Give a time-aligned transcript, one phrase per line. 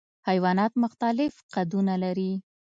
[0.27, 2.33] حیوانات مختلف قدونه لري.